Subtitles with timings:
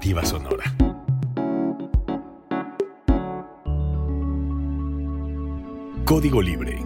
[0.00, 0.64] Sonora.
[6.06, 6.82] Código Libre.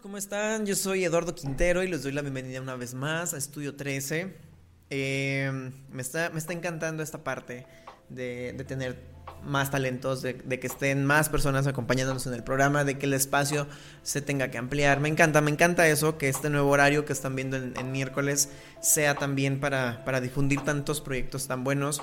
[0.00, 0.66] ¿cómo están?
[0.66, 4.49] Yo soy Eduardo Quintero y les doy la bienvenida una vez más a Estudio 13.
[4.90, 7.64] Eh, me, está, me está encantando esta parte
[8.08, 8.96] de, tener
[9.44, 13.14] más talentos, de, de, que estén más personas acompañándonos en el programa, de que el
[13.14, 13.68] espacio
[14.02, 15.00] se tenga que ampliar.
[15.00, 18.50] Me encanta, me encanta eso, que este nuevo horario que están viendo en, en miércoles
[18.80, 22.02] sea también para, para difundir tantos proyectos tan buenos.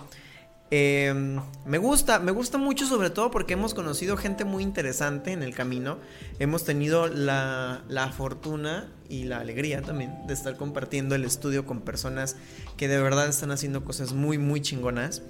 [0.70, 5.42] Eh, me gusta, me gusta mucho sobre todo porque hemos conocido gente muy interesante en
[5.42, 5.98] el camino.
[6.40, 11.82] Hemos tenido la, la, fortuna y la alegría también de estar compartiendo el estudio con
[11.82, 12.36] personas
[12.76, 15.22] que de verdad están haciendo cosas muy, muy chingonas.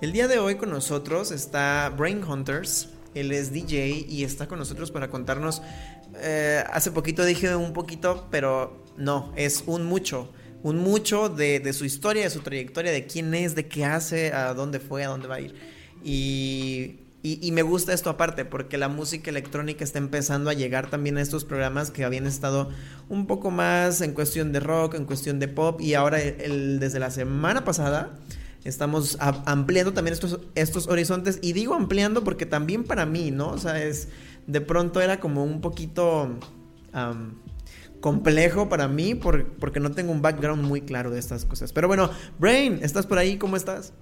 [0.00, 2.90] El día de hoy con nosotros está Brain Hunters.
[3.14, 5.62] Él es DJ y está con nosotros para contarnos.
[6.20, 10.30] Eh, hace poquito dije un poquito, pero no, es un mucho
[10.62, 14.32] un mucho de, de, su historia, de su trayectoria, de quién es, de qué hace,
[14.32, 15.54] a dónde fue, a dónde va a ir.
[16.04, 21.18] Y, y, me gusta esto aparte, porque la música electrónica está empezando a llegar también
[21.18, 22.70] a estos programas que habían estado
[23.08, 27.00] un poco más en cuestión de rock, en cuestión de pop, y ahora el, desde
[27.00, 28.16] la semana pasada
[28.62, 31.40] estamos ampliando también estos, estos horizontes.
[31.42, 33.48] Y digo ampliando porque también para mí, ¿no?
[33.48, 34.08] O sea, es,
[34.46, 36.38] de pronto era como un poquito...
[38.00, 41.72] complejo para mí por, porque no tengo un background muy claro de estas cosas.
[41.72, 43.38] Pero bueno, Brain, ¿estás por ahí?
[43.38, 43.92] ¿Cómo estás?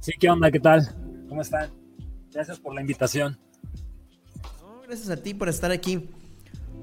[0.00, 0.50] Sí, ¿qué onda?
[0.50, 0.88] ¿Qué tal?
[1.28, 1.70] ¿Cómo están?
[2.32, 3.38] Gracias por la invitación.
[4.60, 6.10] No, gracias a ti por estar aquí.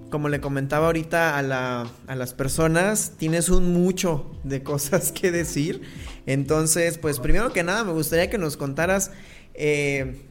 [0.09, 5.31] Como le comentaba ahorita a, la, a las personas, tienes un mucho de cosas que
[5.31, 5.81] decir.
[6.25, 9.11] Entonces, pues primero que nada, me gustaría que nos contaras
[9.53, 10.27] eh,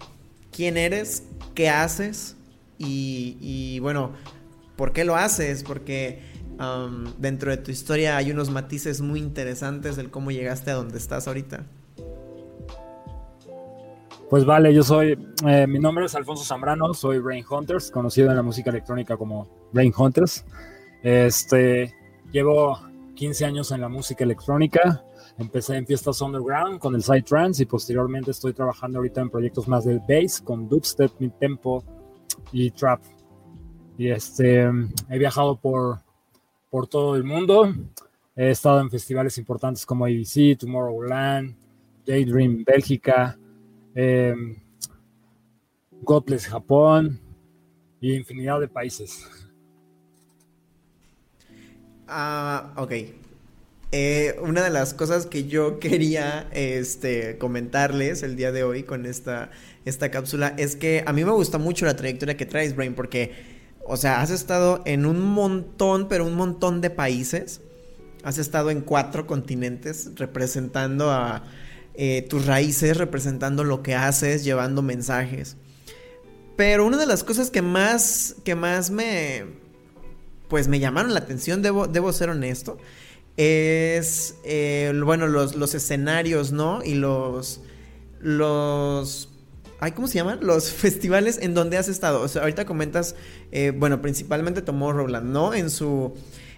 [0.53, 1.25] quién eres,
[1.55, 2.37] qué haces
[2.79, 4.13] y, y, bueno,
[4.77, 5.65] ¿por qué lo haces?
[5.65, 6.21] Porque
[6.61, 10.99] um, dentro de tu historia hay unos matices muy interesantes del cómo llegaste a donde
[10.99, 11.65] estás ahorita.
[14.33, 18.37] Pues vale, yo soy, eh, mi nombre es Alfonso Zambrano, soy Brain Hunters, conocido en
[18.37, 20.47] la música electrónica como Brain Hunters.
[21.03, 21.95] Este,
[22.33, 22.81] llevo
[23.15, 25.05] 15 años en la música electrónica,
[25.39, 29.67] Empecé en fiestas underground con el side trance y posteriormente estoy trabajando ahorita en proyectos
[29.67, 31.85] más del bass con dubstep, mid tempo
[32.53, 33.03] y trap.
[33.97, 34.71] Y este
[35.09, 36.01] he viajado por
[36.73, 37.71] por todo el mundo.
[38.35, 41.55] He estado en festivales importantes como ABC, Tomorrowland,
[42.07, 43.39] Daydream Bélgica,
[43.95, 44.35] eh,
[46.01, 47.21] Godless Japón
[48.01, 49.29] y infinidad de países.
[52.09, 52.93] Ah, uh, ok.
[53.95, 59.05] Eh, una de las cosas que yo quería este, comentarles el día de hoy con
[59.05, 59.51] esta,
[60.11, 63.33] cápsula es que a mí me gusta mucho la trayectoria que traes, Brain, porque,
[63.85, 67.61] o sea, has estado en un montón, pero un montón de países.
[68.25, 71.45] Has estado en cuatro continentes representando a
[71.95, 75.57] eh, tus raíces, representando lo que haces, llevando mensajes.
[76.57, 79.45] Pero una de las cosas que más, que más me,
[80.49, 82.79] pues me llamaron la atención, debo, debo ser honesto,
[83.37, 86.85] es, eh, bueno, los, los, escenarios, ¿no?
[86.85, 87.61] Y los,
[88.21, 89.29] los,
[89.81, 90.41] ay, ¿cómo se llaman?
[90.43, 92.21] Los festivales en donde has estado.
[92.21, 93.15] O sea, ahorita comentas,
[93.51, 95.55] eh, bueno, principalmente Tomorrowland, ¿no?
[95.55, 96.15] En su,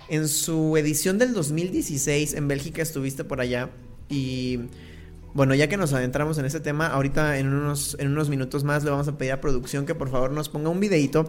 [0.09, 3.71] en su edición del 2016 en Bélgica estuviste por allá
[4.09, 4.61] y...
[5.35, 8.85] Bueno, ya que nos adentramos en ese tema, ahorita en unos, en unos minutos más
[8.85, 11.29] le vamos a pedir a producción que por favor nos ponga un videito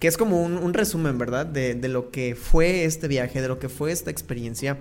[0.00, 1.46] que es como un, resumen, ¿verdad?
[1.46, 4.76] De, lo que fue este viaje, de lo que fue esta experiencia.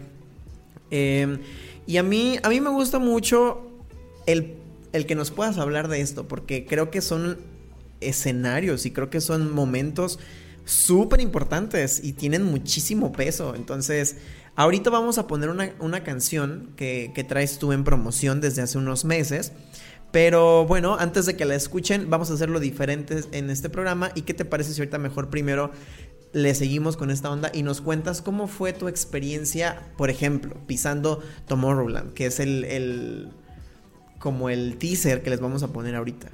[0.91, 1.37] Eh,
[1.85, 3.61] y a mí, a mí me gusta mucho
[4.25, 4.55] el,
[4.91, 7.37] el que nos puedas hablar de esto, porque creo que son
[8.01, 10.19] escenarios y creo que son momentos
[10.65, 13.55] súper importantes y tienen muchísimo peso.
[13.55, 14.17] Entonces,
[14.57, 18.77] ahorita vamos a poner una, una canción que, que traes tú en promoción desde hace
[18.77, 19.53] unos meses.
[20.11, 24.11] Pero bueno, antes de que la escuchen, vamos a hacerlo diferente en este programa.
[24.15, 25.71] ¿Y qué te parece si ahorita mejor primero
[26.33, 31.21] le seguimos con esta onda y nos cuentas cómo fue tu experiencia, por ejemplo, pisando
[31.47, 33.29] Tomorrowland, que es el, el
[34.19, 36.29] como el teaser que les vamos a poner ahorita?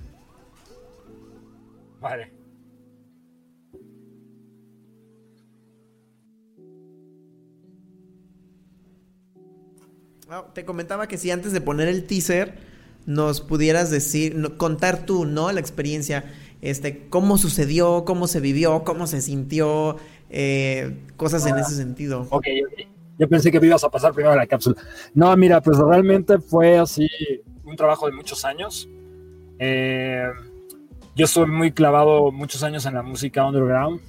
[2.00, 2.43] Vale.
[10.36, 12.56] Oh, te comentaba que si antes de poner el teaser
[13.06, 15.52] nos pudieras decir, contar tú, ¿no?
[15.52, 16.24] La experiencia,
[16.62, 19.98] este, cómo sucedió, cómo se vivió, cómo se sintió,
[20.32, 22.22] eh, cosas en ese sentido.
[22.32, 22.88] Ok, ok.
[23.20, 24.82] Yo pensé que me ibas a pasar primero la cápsula.
[25.14, 27.08] No, mira, pues realmente fue así
[27.64, 28.90] un trabajo de muchos años.
[29.60, 30.26] Eh,
[31.16, 34.02] yo estoy muy clavado muchos años en la música underground.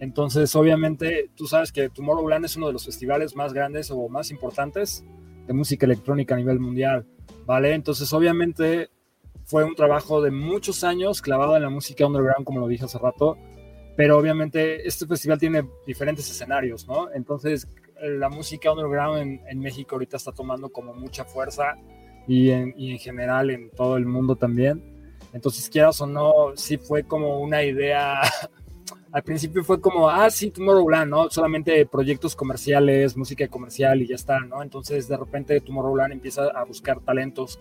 [0.00, 4.30] Entonces, obviamente, tú sabes que Tomorrowland es uno de los festivales más grandes o más
[4.30, 5.02] importantes
[5.46, 7.06] de música electrónica a nivel mundial,
[7.44, 7.74] ¿vale?
[7.74, 8.90] Entonces, obviamente,
[9.44, 12.98] fue un trabajo de muchos años clavado en la música underground, como lo dije hace
[12.98, 13.36] rato,
[13.96, 17.10] pero obviamente este festival tiene diferentes escenarios, ¿no?
[17.12, 17.68] Entonces,
[18.00, 21.76] la música underground en, en México ahorita está tomando como mucha fuerza
[22.26, 24.82] y en, y en general en todo el mundo también.
[25.32, 28.20] Entonces, quieras o no, sí fue como una idea.
[29.16, 31.30] Al principio fue como, ah, sí, Tomorrowland, ¿no?
[31.30, 34.62] Solamente proyectos comerciales, música comercial y ya está, ¿no?
[34.62, 37.58] Entonces, de repente, Tomorrowland empieza a buscar talentos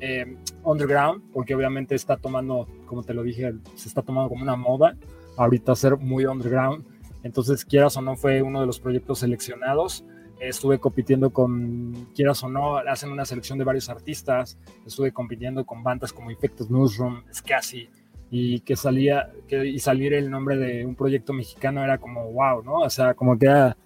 [0.00, 4.56] eh, underground, porque obviamente está tomando, como te lo dije, se está tomando como una
[4.56, 4.96] moda
[5.36, 6.86] ahorita ser muy underground.
[7.22, 10.06] Entonces, quieras o no, fue uno de los proyectos seleccionados
[10.40, 15.82] estuve compitiendo con, quieras o no, hacen una selección de varios artistas, estuve compitiendo con
[15.82, 17.88] bandas como Infected Newsroom, Scassi,
[18.36, 22.64] y que salía, que, y salir el nombre de un proyecto mexicano era como wow,
[22.64, 22.78] ¿no?
[22.80, 23.76] O sea, como que era,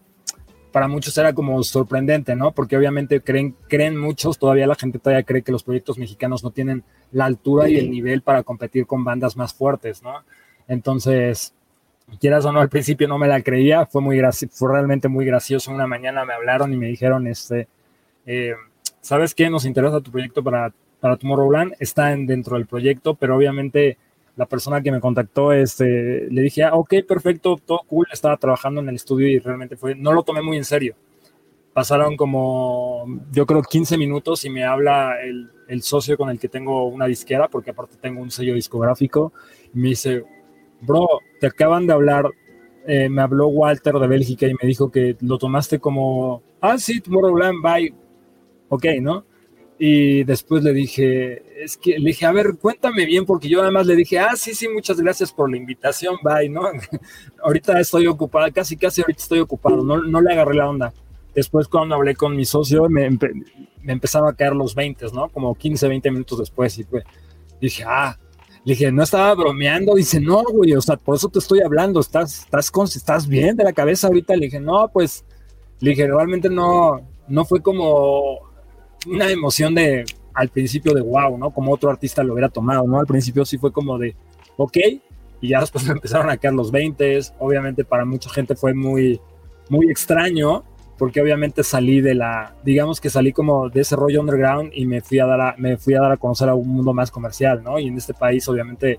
[0.73, 2.53] para muchos era como sorprendente, ¿no?
[2.53, 6.51] Porque obviamente creen, creen muchos, todavía la gente todavía cree que los proyectos mexicanos no
[6.51, 10.25] tienen la altura y el nivel para competir con bandas más fuertes, ¿no?
[10.67, 11.53] Entonces,
[12.19, 14.19] quieras o no, al principio no me la creía, fue, muy
[14.51, 15.71] fue realmente muy gracioso.
[15.73, 17.69] Una mañana me hablaron y me dijeron, este,
[18.25, 18.55] eh,
[19.03, 19.51] ¿sabes qué?
[19.51, 23.99] Nos interesa tu proyecto para, para Tomorrowland, está en, dentro del proyecto, pero obviamente
[24.39, 28.81] la persona que me contactó, este, le dije, ah, ok, perfecto, todo cool, estaba trabajando
[28.81, 30.95] en el estudio y realmente fue, no lo tomé muy en serio.
[31.73, 36.49] Pasaron como, yo creo, 15 minutos y me habla el, el socio con el que
[36.49, 39.33] tengo una disquera, porque aparte tengo un sello discográfico,
[39.75, 40.23] y me dice,
[40.83, 41.09] bro,
[41.41, 42.31] te acaban de hablar,
[42.87, 47.01] eh, me habló Walter de Bélgica y me dijo que lo tomaste como, ah, sí,
[47.01, 47.93] Tomorrowland, bye,
[48.69, 49.25] ok, ¿no?
[49.79, 53.87] Y después le dije, es que le dije, a ver, cuéntame bien, porque yo además
[53.87, 56.63] le dije, ah, sí, sí, muchas gracias por la invitación, bye, ¿no?
[57.45, 60.93] ahorita estoy ocupado, casi, casi ahorita estoy ocupado, no, no le agarré la onda.
[61.35, 65.29] Después cuando hablé con mi socio, me, me empezaron a caer los 20, ¿no?
[65.29, 67.05] Como 15, 20 minutos después y pues
[67.61, 68.19] dije, ah,
[68.65, 69.95] le dije, no estaba bromeando.
[69.95, 72.01] Dice, no, güey, o sea, por eso te estoy hablando.
[72.01, 74.37] ¿Estás, estás, con, estás bien de la cabeza ahorita?
[74.37, 75.25] Le dije, no, pues,
[75.81, 78.48] le dije, realmente no, no fue como
[79.07, 80.05] una emoción de,
[80.35, 81.51] al principio de wow, ¿no?
[81.51, 83.01] Como otro artista lo hubiera tomado, ¿no?
[83.01, 84.15] Al principio sí fue como de,
[84.57, 84.77] ok,
[85.41, 87.19] y ya después empezaron a caer los 20.
[87.39, 89.21] Obviamente para mucha gente fue muy,
[89.69, 90.65] muy extraño,
[90.97, 95.01] porque obviamente salí de la, digamos que salí como de ese rollo underground y me
[95.01, 97.63] fui a dar a, me fui a dar a conocer a un mundo más comercial,
[97.63, 97.79] ¿no?
[97.79, 98.99] Y en este país obviamente,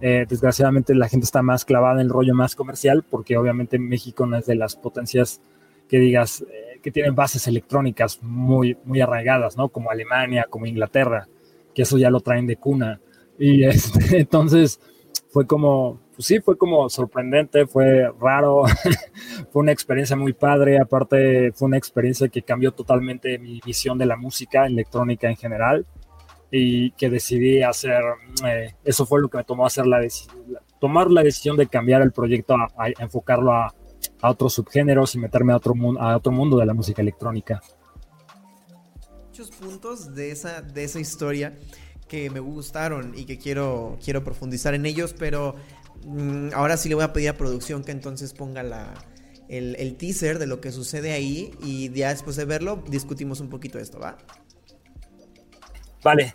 [0.00, 4.26] eh, desgraciadamente la gente está más clavada en el rollo más comercial, porque obviamente México
[4.26, 5.40] no es de las potencias
[5.88, 6.44] que digas
[6.80, 9.68] que tienen bases electrónicas muy, muy arraigadas, ¿no?
[9.68, 11.28] Como Alemania, como Inglaterra,
[11.74, 13.00] que eso ya lo traen de cuna.
[13.38, 14.80] Y este, entonces
[15.30, 18.64] fue como, pues sí, fue como sorprendente, fue raro,
[19.52, 24.06] fue una experiencia muy padre, aparte fue una experiencia que cambió totalmente mi visión de
[24.06, 25.86] la música electrónica en general
[26.50, 28.02] y que decidí hacer,
[28.44, 30.00] eh, eso fue lo que me tomó hacer la
[30.80, 33.72] tomar la decisión de cambiar el proyecto a, enfocarlo a,
[34.20, 37.62] a, otros subgéneros y meterme a otro, a otro mundo de la música electrónica.
[39.26, 41.56] Muchos puntos de esa, de esa historia
[42.08, 45.54] que me gustaron y que quiero, quiero profundizar en ellos, pero
[46.04, 48.94] Mm, ahora sí le voy a pedir a producción que entonces ponga la,
[49.48, 53.50] el, el, teaser de lo que sucede ahí y ya después de verlo discutimos un
[53.50, 54.16] poquito esto, ¿va?
[56.02, 56.32] Vale,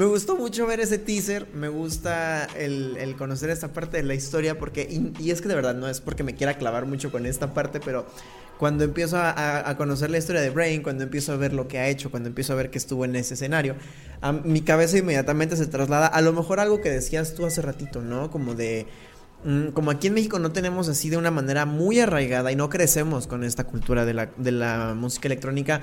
[0.00, 4.58] me gustó mucho ver ese teaser, me gusta el, conocer esta parte de la historia
[4.58, 7.52] porque, y, es que de verdad no es porque me quiera clavar mucho con esta
[7.52, 8.06] parte, pero
[8.58, 11.88] cuando empiezo a, conocer la historia de Brain, cuando empiezo a ver lo que ha
[11.88, 13.74] hecho, cuando empiezo a ver que estuvo en ese escenario,
[14.42, 18.30] mi cabeza inmediatamente se traslada a lo mejor algo que decías tú hace ratito, ¿no?
[18.30, 18.86] Como de
[19.44, 22.70] mm, como aquí en México no tenemos así de una manera muy arraigada y no
[22.70, 25.82] crecemos con esta cultura de la, de la música electrónica,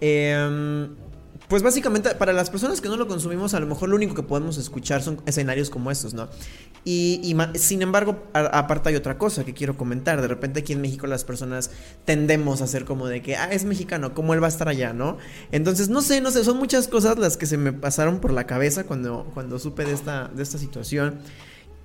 [0.00, 0.88] eh,
[1.46, 4.22] pues básicamente para las personas que no lo consumimos, a lo mejor lo único que
[4.22, 6.28] podemos escuchar son escenarios como estos, ¿no?
[6.84, 10.22] Y, sin embargo, aparte hay otra cosa que quiero comentar.
[10.22, 11.70] De repente aquí en México las personas
[12.04, 14.92] tendemos a ser como de que, ah, es mexicano, ¿cómo él va a estar allá,
[14.92, 15.18] no?
[15.52, 18.46] Entonces, no sé, no sé, son muchas cosas las que se me pasaron por la
[18.46, 21.18] cabeza cuando, cuando supe de esta, de esta situación.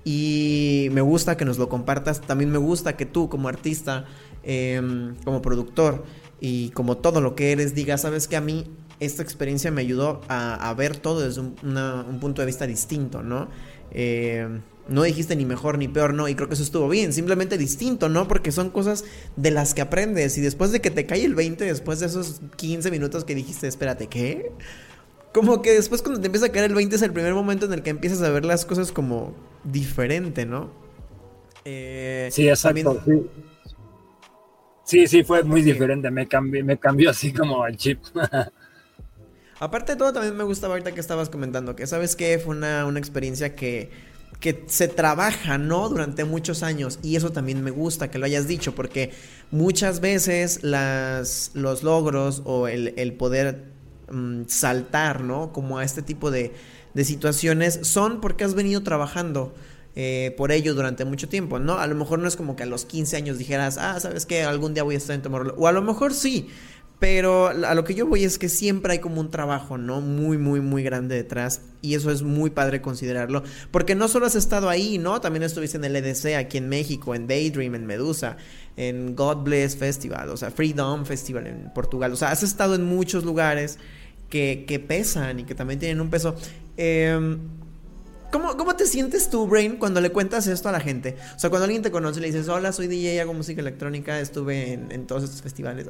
[0.04, 2.20] Y me gusta que nos lo compartas.
[2.20, 4.04] También me gusta que tú, como artista,
[4.42, 6.04] em, como productor
[6.40, 8.70] y como todo lo que eres, digas, sabes que a mí
[9.04, 13.48] esta experiencia me ayudó a, ver todo desde un, punto de vista distinto, ¿no?
[13.90, 14.48] Eh,
[14.88, 18.08] no dijiste ni mejor ni peor, no, y creo que eso estuvo bien, simplemente distinto,
[18.08, 18.28] ¿no?
[18.28, 19.04] Porque son cosas
[19.36, 22.42] de las que aprendes y después de que te cae el 20, después de esos
[22.56, 24.52] 15 minutos que dijiste, espérate, ¿qué?
[25.32, 27.72] Como que después cuando te empieza a caer el 20 es el primer momento en
[27.72, 29.34] el que empiezas a ver las cosas como
[29.64, 30.70] diferente, ¿no?
[31.64, 33.02] Eh, sí, exacto.
[34.84, 35.06] Sí.
[35.06, 35.24] sí.
[35.24, 38.00] fue muy diferente, me cambió, me cambió así como el chip.
[39.60, 42.88] Aparte de todo, también me gustaba ahorita que estabas comentando que, ¿sabes que Fue una,
[42.98, 43.90] experiencia que,
[44.40, 45.88] que se trabaja, ¿no?
[45.88, 46.98] Durante muchos años.
[47.02, 49.12] Y eso también me gusta que lo hayas dicho, porque
[49.50, 53.64] muchas veces las, los logros o el, poder
[54.10, 55.52] mm, saltar, ¿no?
[55.52, 56.52] Como a este tipo de,
[56.94, 59.54] de situaciones son porque has venido trabajando.
[59.96, 61.74] Eh, por ello durante mucho tiempo, ¿no?
[61.74, 64.42] A lo mejor no es como que a los 15 años dijeras, ah, ¿sabes qué?
[64.42, 65.56] Algún día voy a estar en Tomorrowland.
[65.56, 66.48] O a lo mejor sí,
[66.98, 70.00] pero a lo que yo voy es que siempre hay como un trabajo, ¿no?
[70.00, 71.60] Muy, muy, muy grande detrás.
[71.82, 73.42] Y eso es muy padre considerarlo.
[73.70, 75.20] Porque no solo has estado ahí, ¿no?
[75.20, 78.36] También estuviste en el EDC aquí en México, en Daydream, en Medusa,
[78.76, 82.12] en God Bless Festival, o sea, Freedom Festival en Portugal.
[82.12, 83.78] O sea, has estado en muchos lugares
[84.30, 86.36] que, que pesan y que también tienen un peso.
[86.76, 87.36] Eh,
[88.30, 91.16] ¿Cómo, te sientes tú, Brain, cuando le cuentas esto a la gente?
[91.36, 94.18] O sea, cuando alguien te conoce y le dices, hola, soy DJ, hago música electrónica,
[94.18, 95.86] estuve en, todos estos festivales.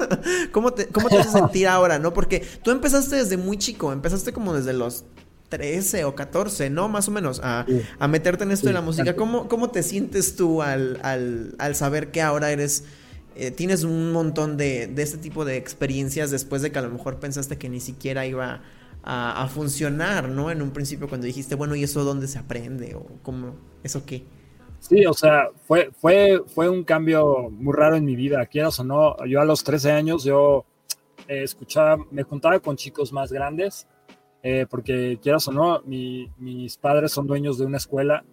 [0.52, 2.12] ¿Cómo, te, ¿Cómo te hace sentir ahora, no?
[2.12, 5.04] Porque tú empezaste desde muy chico, empezaste como desde los
[5.50, 6.88] 13 o 14, ¿no?
[6.88, 7.64] Más o menos, a,
[8.08, 9.14] meterte en esto de la música.
[9.14, 12.84] ¿Cómo, ¿Cómo te sientes tú al, saber que ahora eres...
[13.36, 16.90] Eh, tienes un montón de, de este tipo de experiencias después de que a lo
[16.90, 18.62] mejor pensaste que ni siquiera iba
[19.06, 20.50] a, funcionar, ¿no?
[20.50, 22.94] En un principio cuando dijiste, bueno, ¿y eso dónde se aprende?
[22.94, 23.54] ¿O cómo?
[23.82, 24.24] ¿Eso qué?
[24.80, 28.84] Sí, o sea, fue, fue, fue un cambio muy raro en mi vida, quieras o
[28.84, 29.16] no.
[29.26, 30.64] Yo a los 13 años, yo
[31.28, 33.86] eh, escuchaba, me juntaba con chicos más grandes,
[34.42, 38.24] eh, porque quieras o no, mis padres son dueños de una escuela,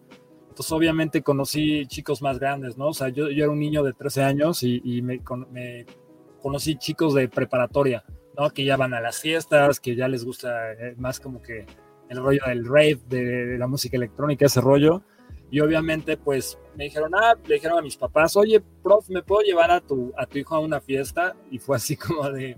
[0.49, 2.89] entonces obviamente conocí chicos más grandes, ¿no?
[2.89, 5.85] O sea, yo, yo era un niño de 13 años y, me, me,
[6.41, 8.03] conocí chicos de preparatoria.
[8.37, 8.49] ¿No?
[8.51, 11.65] Que ya van a las fiestas, que ya les gusta eh, más como que
[12.09, 15.01] el rollo del rave, de, la música electrónica, ese rollo.
[15.49, 19.41] Y obviamente, pues me dijeron, ah, le dijeron a mis papás, oye, prof, ¿me puedo
[19.41, 21.35] llevar a tu, a tu hijo a una fiesta?
[21.49, 22.57] Y fue así como de,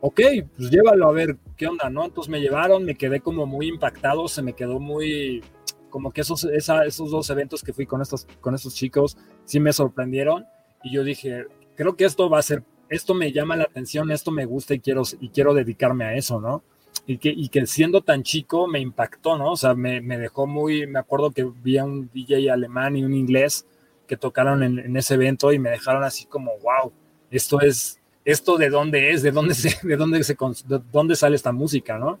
[0.00, 0.20] ok,
[0.56, 2.04] pues llévalo a ver qué onda, ¿no?
[2.04, 5.42] Entonces me llevaron, me quedé como muy impactado, se me quedó muy,
[5.90, 9.72] como que esos, esos dos eventos que fui con estos, con estos chicos sí me
[9.72, 10.44] sorprendieron.
[10.82, 14.30] Y yo dije, creo que esto va a ser esto me llama la atención, esto
[14.30, 16.62] me gusta y quiero, y quiero dedicarme a eso, ¿no?
[17.06, 19.52] Y que, y que siendo tan chico me impactó, ¿no?
[19.52, 23.14] O sea, me, dejó muy, me acuerdo que vi a un DJ alemán y un
[23.14, 23.66] inglés
[24.06, 26.92] que tocaron en, ese evento y me dejaron así como, wow,
[27.30, 31.36] esto es, esto de dónde es, de dónde se, de dónde se, de dónde sale
[31.36, 32.18] esta música, ¿no?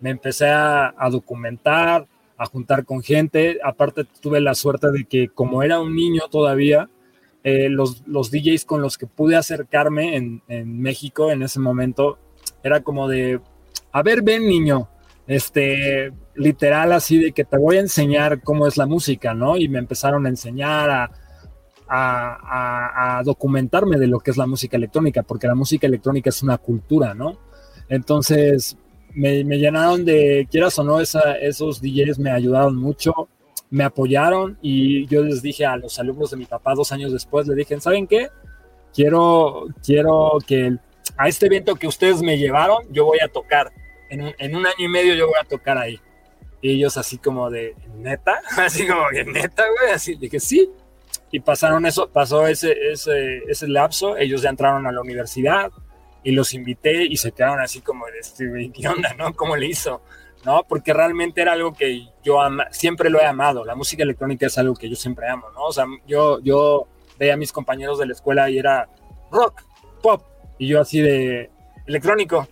[0.00, 2.06] Me empecé a documentar,
[2.40, 6.88] a juntar con gente, aparte tuve la suerte de que como era un niño todavía,
[7.42, 12.18] eh, los, los, DJs con los que pude acercarme en, México en ese momento,
[12.62, 13.40] era como de,
[13.92, 14.88] a ver, ven niño,
[15.26, 19.56] este, literal así de que te voy a enseñar cómo es la música, ¿no?
[19.56, 21.10] Y me empezaron a enseñar a,
[21.90, 26.58] a, documentarme de lo que es la música electrónica, porque la música electrónica es una
[26.58, 27.38] cultura, ¿no?
[27.88, 28.76] Entonces,
[29.14, 33.28] me, llenaron de, quieras o no, esos DJs me ayudaron mucho
[33.70, 37.46] me apoyaron y yo les dije a los alumnos de mi papá dos años después,
[37.46, 38.28] le dije, ¿saben qué?
[38.92, 40.76] Quiero, quiero que
[41.16, 43.72] a este evento que ustedes me llevaron, yo voy a tocar.
[44.08, 46.00] En en un año y medio yo voy a tocar ahí.
[46.60, 48.40] Y ellos así como de, ¿neta?
[48.58, 49.92] Así como de, ¿neta, güey?
[49.92, 50.68] Así, dije, sí.
[51.30, 55.70] Y pasaron eso, pasó ese, ese, ese lapso, ellos ya entraron a la universidad
[56.22, 59.32] y los invité y se quedaron así como de, este, ¿qué no?
[59.34, 60.02] ¿Cómo le hizo?
[60.44, 60.64] ¿no?
[60.68, 62.38] Porque realmente era algo que yo
[62.70, 63.64] siempre lo he amado.
[63.64, 65.64] La música electrónica es algo que yo siempre amo, ¿no?
[65.64, 66.86] O sea, yo, yo
[67.18, 68.88] veía a mis compañeros de la escuela y era
[69.30, 69.62] rock,
[70.02, 70.22] pop,
[70.58, 71.50] y yo así de
[71.86, 72.46] electrónico.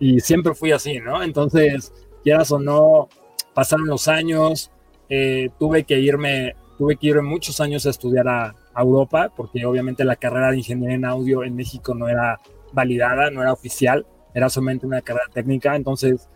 [0.00, 1.22] Y siempre fui así, ¿no?
[1.22, 1.92] Entonces,
[2.22, 3.08] quieras o no,
[3.54, 4.70] pasaron los años,
[5.08, 10.04] eh, tuve que irme, tuve que irme muchos años a estudiar a, Europa, porque obviamente
[10.04, 12.38] la carrera de ingeniería en audio en México no era
[12.72, 16.28] validada, no era oficial, era solamente una carrera técnica, entonces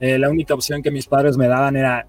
[0.00, 2.06] eh, la única opción que mis padres me daban era,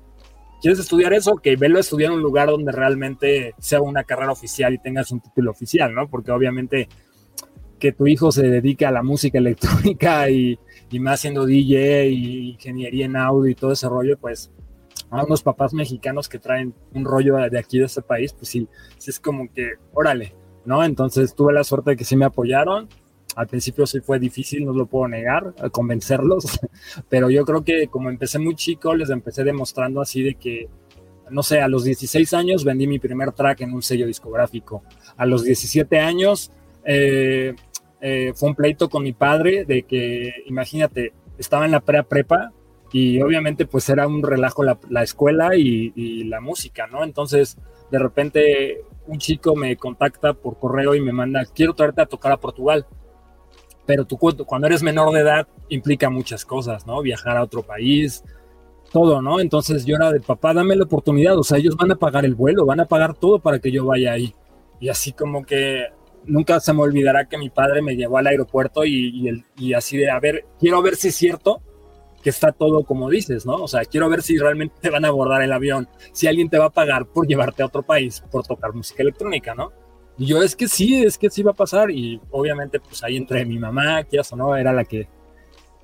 [0.61, 1.35] ¿quieres estudiar eso?
[1.35, 5.11] Que velo a estudiar en un lugar donde realmente sea una carrera oficial y tengas
[5.11, 6.09] un título oficial, ¿no?
[6.09, 6.87] Porque obviamente
[7.79, 10.57] que tu hijo se dedique a la música electrónica y,
[10.91, 14.51] y más siendo DJ y ingeniería en audio y todo ese rollo, pues
[15.09, 18.67] a unos papás mexicanos que traen un rollo de aquí de este país, pues sí,
[18.97, 20.33] sí es como que, órale,
[20.63, 20.83] ¿no?
[20.83, 22.87] Entonces tuve la suerte de que sí me apoyaron.
[23.35, 26.59] Al principio sí fue difícil, no lo puedo negar, convencerlos,
[27.09, 30.69] pero yo creo que como empecé muy chico, les empecé demostrando así de que,
[31.29, 34.83] no sé, a los 16 años vendí mi primer track en un sello discográfico.
[35.15, 36.51] A los 17 años
[36.83, 37.53] eh,
[38.01, 42.51] eh, fue un pleito con mi padre de que, imagínate, estaba en la pre-prepa
[42.91, 47.03] y obviamente pues era un relajo la, escuela y, la música, ¿no?
[47.03, 47.57] Entonces
[47.89, 52.31] de repente un chico me contacta por correo y me manda, quiero traerte a tocar
[52.31, 52.85] a Portugal,
[53.85, 57.01] pero tú cuando eres menor de edad implica muchas cosas, ¿no?
[57.01, 58.23] Viajar a otro país,
[58.91, 59.39] todo, ¿no?
[59.39, 62.35] Entonces yo era de papá, dame la oportunidad, o sea, ellos van a pagar el
[62.35, 64.33] vuelo, van a pagar todo para que yo vaya ahí.
[64.79, 65.85] Y así como que
[66.25, 69.97] nunca se me olvidará que mi padre me llevó al aeropuerto y, y, y así
[69.97, 71.61] de, a ver, quiero ver si es cierto
[72.21, 73.55] que está todo como dices, ¿no?
[73.55, 76.57] O sea, quiero ver si realmente te van a abordar el avión, si alguien te
[76.57, 79.71] va a pagar por llevarte a otro país por tocar música electrónica, ¿no?
[80.17, 83.45] Yo es que sí, es que sí va a pasar y obviamente pues ahí entre
[83.45, 85.07] mi mamá, que o no, era la que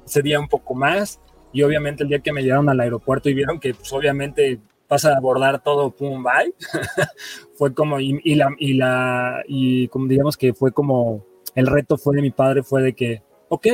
[0.06, 1.20] cedía un poco más.
[1.54, 5.14] Y obviamente el día que me llevaron al aeropuerto y vieron que pues obviamente pasa
[5.14, 6.54] a abordar todo, pum, bye,
[7.56, 11.98] fue como, y, y, la, y la, y como digamos que fue como, el reto
[11.98, 13.68] fue de mi padre, fue de que, ok,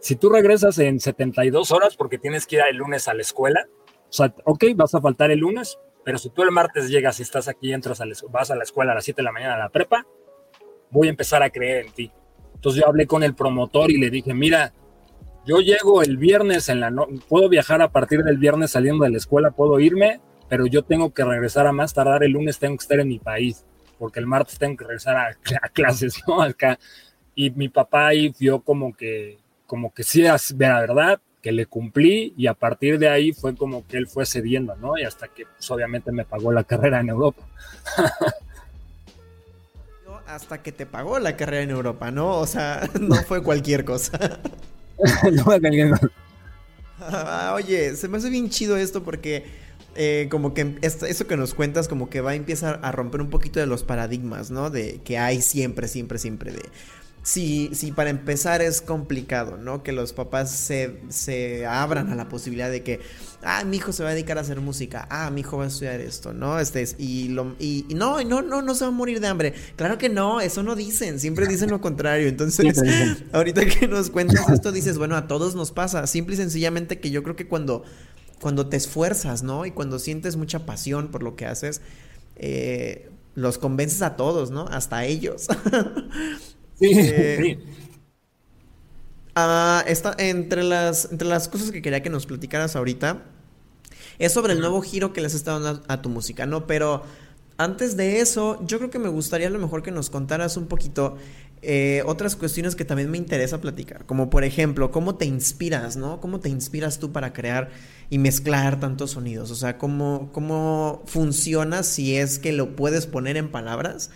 [0.00, 3.66] si tú regresas en 72 horas porque tienes que ir el lunes a la escuela,
[4.08, 7.22] o sea, ok, vas a faltar el lunes, pero si tú el martes llegas y
[7.22, 9.58] estás aquí, entras a vas a la escuela a las 7 de la mañana a
[9.58, 10.06] la prepa,
[10.90, 12.12] voy a empezar a creer en ti.
[12.54, 14.72] Entonces yo hablé con el promotor y le dije, mira,
[15.44, 19.10] yo llego el viernes en la no puedo viajar a partir del viernes saliendo de
[19.10, 22.76] la escuela, puedo irme, pero yo tengo que regresar a más tardar el lunes, tengo
[22.76, 23.64] que estar en mi país,
[23.98, 26.40] porque el martes tengo que regresar a, clases, ¿no?
[26.42, 26.78] Acá.
[27.34, 31.66] Y mi papá ahí vio como que como que sí era la verdad, que le
[31.66, 34.96] cumplí y a partir de ahí fue como que él fue cediendo, ¿no?
[34.96, 37.46] Y hasta que pues, obviamente me pagó la carrera en Europa.
[40.26, 42.38] hasta que te pagó la carrera en Europa, ¿no?
[42.38, 44.18] O sea, no fue cualquier cosa.
[45.32, 46.08] no fue cualquier cosa.
[47.00, 49.44] Ah, oye, se me hace bien chido esto porque
[49.96, 53.28] eh, como que eso que nos cuentas como que va a empezar a romper un
[53.28, 54.70] poquito de los paradigmas, ¿no?
[54.70, 56.62] De que hay siempre, siempre, siempre de
[57.24, 59.82] Sí, sí, para empezar es complicado, ¿no?
[59.82, 63.00] Que los papás se, se, abran a la posibilidad de que,
[63.42, 65.68] ah, mi hijo se va a dedicar a hacer música, ah, mi hijo va a
[65.68, 66.60] estudiar esto, ¿no?
[66.60, 69.54] Este y, lo, y, no, no, no, no se va a morir de hambre.
[69.76, 72.28] Claro que no, eso no dicen, siempre dicen lo contrario.
[72.28, 72.76] Entonces,
[73.32, 77.10] ahorita que nos cuentas esto, dices, bueno, a todos nos pasa, simple y sencillamente que
[77.10, 77.84] yo creo que cuando,
[78.42, 79.64] cuando te esfuerzas, ¿no?
[79.64, 81.80] Y cuando sientes mucha pasión por lo que haces,
[82.36, 84.66] eh, los convences a todos, ¿no?
[84.66, 85.04] Hasta a
[86.80, 87.06] ellos.
[87.06, 87.58] Eh,
[89.34, 89.84] ah,
[90.18, 93.22] entre, las, entre las cosas que quería que nos platicaras ahorita
[94.18, 96.66] es sobre el nuevo giro que les está dando a, tu música, ¿no?
[96.66, 97.02] Pero
[97.56, 100.66] antes de eso, yo creo que me gustaría a lo mejor que nos contaras un
[100.66, 101.16] poquito
[101.62, 106.20] eh, otras cuestiones que también me interesa platicar, como por ejemplo, cómo te inspiras, ¿no?
[106.20, 107.70] ¿Cómo te inspiras tú para crear
[108.10, 109.50] y mezclar tantos sonidos?
[109.50, 114.10] O sea, ¿cómo, cómo funciona si es que lo puedes poner en palabras?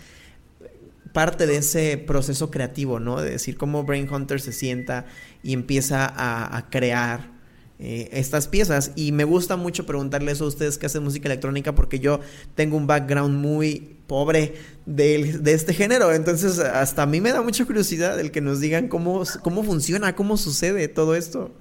[1.13, 3.21] Parte de ese proceso creativo, ¿no?
[3.21, 5.05] De decir cómo Brain Hunter se sienta
[5.43, 7.31] y empieza a, crear
[7.79, 8.91] eh, estas piezas.
[8.95, 12.19] Y me gusta mucho preguntarle eso a ustedes que hacen música electrónica porque yo
[12.55, 16.13] tengo un background muy pobre de, este género.
[16.13, 20.15] Entonces, hasta a mí me da mucha curiosidad el que nos digan cómo, cómo funciona,
[20.15, 21.51] cómo sucede todo esto.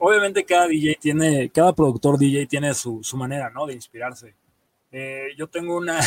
[0.00, 3.66] Obviamente cada DJ tiene, cada productor DJ tiene su, manera, ¿no?
[3.66, 4.34] De inspirarse.
[4.92, 5.98] Eh, yo tengo una,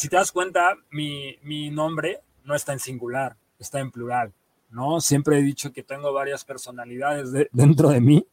[0.00, 4.32] si te das cuenta, mi, nombre no está en singular, está en plural,
[4.70, 4.98] ¿no?
[4.98, 8.26] Siempre he dicho que tengo varias personalidades dentro de mí,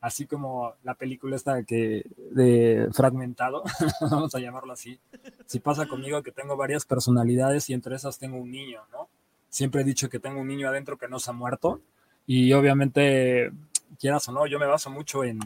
[0.00, 3.64] así como la película esta que de fragmentado,
[4.12, 5.00] vamos a llamarlo así.
[5.46, 9.08] Si pasa conmigo que tengo varias personalidades y entre esas tengo un niño, ¿no?
[9.48, 11.80] Siempre he dicho que tengo un niño adentro que no se ha muerto
[12.28, 13.50] y obviamente
[13.98, 15.40] quieras o no, yo me baso mucho en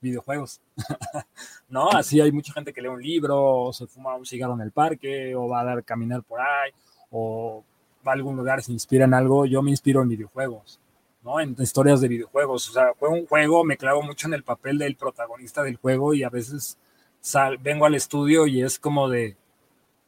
[0.00, 0.60] videojuegos.
[1.68, 1.90] ¿No?
[1.90, 4.72] Así hay mucha gente que lee un libro, o se fuma un cigarro en el
[4.72, 6.72] parque, o va a dar caminar por ahí,
[7.10, 7.64] o
[8.06, 9.46] va a algún lugar, se inspira en algo.
[9.46, 10.80] Yo me inspiro en videojuegos,
[11.22, 11.40] ¿no?
[11.40, 12.68] En historias de videojuegos.
[12.70, 16.14] O sea, juego un juego, me clavo mucho en el papel del protagonista del juego
[16.14, 16.78] y a veces
[17.20, 19.36] sal, vengo al estudio y es como de,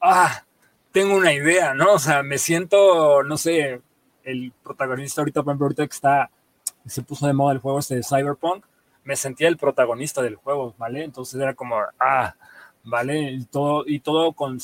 [0.00, 0.44] ah,
[0.92, 1.94] tengo una idea, ¿no?
[1.94, 3.81] O sea, me siento, no sé,
[4.24, 6.31] el protagonista ahorita, por ejemplo, ahorita que está,
[6.87, 8.64] se puso de moda el juego este de Cyberpunk,
[9.05, 11.05] me sentía el protagonista del juego, ¿vale?
[11.05, 12.35] Entonces era como, ah,
[12.85, 13.33] ¿vale?
[13.33, 14.59] Y todo, y todo con,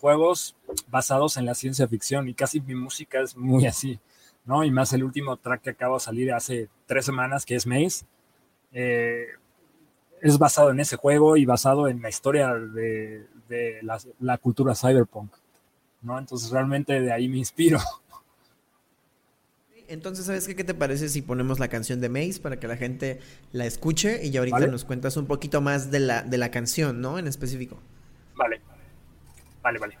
[0.00, 0.56] juegos
[0.88, 3.98] basados en la ciencia ficción y casi mi música es muy así,
[4.44, 4.64] ¿no?
[4.64, 8.04] Y más el último track que acaba de salir hace tres semanas, que es Maze,
[8.72, 9.26] eh,
[10.20, 14.74] es basado en ese juego y basado en la historia de, de la, la, cultura
[14.74, 15.32] cyberpunk,
[16.02, 16.18] ¿no?
[16.18, 17.78] Entonces realmente de ahí me inspiro.
[19.90, 20.54] Entonces, ¿sabes qué?
[20.54, 23.18] ¿Qué te parece si ponemos la canción de Maze para que la gente
[23.50, 24.70] la escuche y ya ahorita ¿Vale?
[24.70, 27.18] nos cuentas un poquito más de la, de la canción, ¿no?
[27.18, 27.76] En específico.
[28.36, 28.60] Vale,
[29.62, 29.98] vale, vale.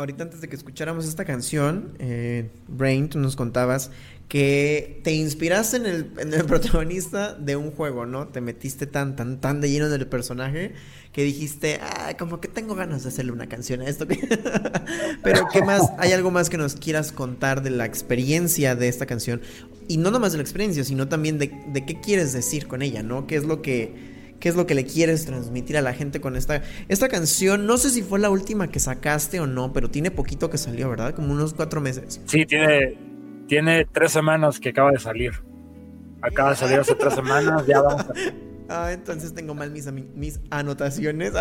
[0.00, 3.90] Ahorita antes de que escucháramos esta canción, eh, Brain, tú nos contabas
[4.28, 6.04] que te inspiraste en el,
[6.46, 8.28] protagonista de un juego, ¿no?
[8.28, 10.72] Te metiste tan, tan, tan de lleno en el personaje
[11.12, 14.06] que dijiste, ah, como que tengo ganas de hacerle una canción a esto.
[15.22, 15.82] Pero, ¿qué más?
[15.98, 19.42] ¿Hay algo más que nos quieras contar de la experiencia de esta canción?
[19.88, 21.50] Y no nomás de la experiencia, sino también de
[21.84, 23.26] qué quieres decir con ella, ¿no?
[23.26, 24.09] ¿Qué es lo que
[24.40, 27.66] qué es lo que le quieres transmitir a la gente con esta esta canción.
[27.66, 30.88] No sé si fue la última que sacaste o no, pero tiene poquito que salió,
[30.88, 31.14] ¿verdad?
[31.14, 32.20] Como unos cuatro meses.
[32.24, 32.98] Sí, tiene,
[33.46, 35.32] tiene tres semanas que acaba de salir.
[36.22, 38.12] Acaba de salir hace tres semanas, ya vamos a...
[38.72, 41.32] Ah, entonces tengo mal mis, mis anotaciones.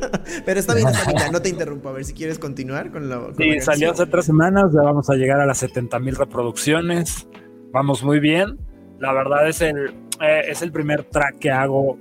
[0.46, 1.90] Pero está bien, está bien, no te interrumpo.
[1.90, 3.18] A ver si quieres continuar con la.
[3.18, 6.16] con Sí, la salió hace tres semanas, ya vamos a llegar a las 70 mil
[6.16, 7.28] reproducciones.
[7.72, 8.56] Vamos muy bien.
[9.00, 9.90] La verdad es el,
[10.22, 11.98] eh, es el primer track que hago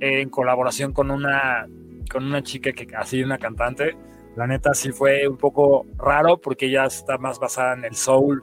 [0.00, 1.66] en colaboración con una,
[2.10, 3.96] con una chica que así una cantante.
[4.36, 8.42] La neta sí fue un poco raro porque ella está más basada en el soul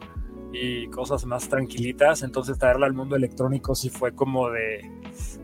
[0.52, 2.24] y cosas más tranquilitas.
[2.24, 4.89] Entonces traerla al mundo electrónico sí fue como de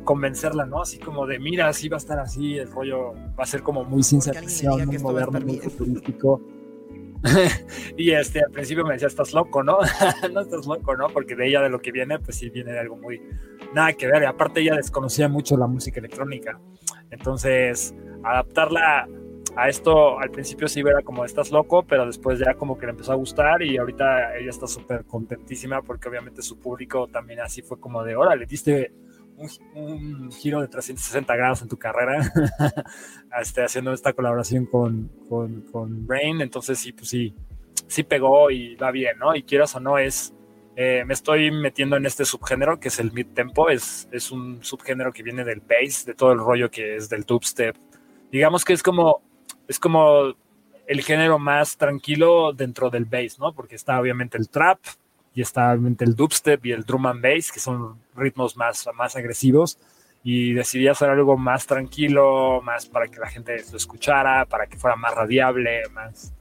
[0.03, 0.81] convencerla, ¿no?
[0.81, 3.85] Así como de, mira, así va a estar así, el rollo va a ser como
[3.85, 6.41] muy sin que muy moderno, muy futurístico.
[7.97, 9.79] y este, al principio me decía, estás loco, ¿no?
[10.33, 11.07] no estás loco, ¿no?
[11.09, 13.21] Porque de ella de lo que viene, pues sí viene de algo muy,
[13.73, 14.23] nada que ver.
[14.23, 16.59] Y aparte ella desconocía mucho la música electrónica.
[17.09, 19.07] Entonces, adaptarla
[19.55, 22.91] a esto al principio sí era como, estás loco, pero después ya como que le
[22.91, 27.61] empezó a gustar y ahorita ella está súper contentísima porque obviamente su público también así
[27.61, 28.93] fue como de, órale, diste
[29.41, 32.31] un, un giro de 360 grados en tu carrera,
[33.41, 37.35] este, haciendo esta colaboración con, con, con Brain, entonces sí, pues sí,
[37.87, 39.35] sí pegó y va bien, ¿no?
[39.35, 40.33] Y quieras o no, es,
[40.75, 44.63] eh, me estoy metiendo en este subgénero que es el mid tempo, es, es un
[44.63, 47.75] subgénero que viene del bass, de todo el rollo que es del dubstep.
[48.31, 49.21] Digamos que es como,
[49.67, 50.33] es como
[50.87, 53.53] el género más tranquilo dentro del bass, ¿no?
[53.53, 54.79] Porque está obviamente el trap
[55.33, 59.15] y está obviamente el dubstep y el drum and bass, que son ritmos más, más
[59.15, 59.77] agresivos.
[60.23, 64.77] Y decidí hacer algo más tranquilo, más para que la gente lo escuchara, para que
[64.77, 66.31] fuera más radiable, más,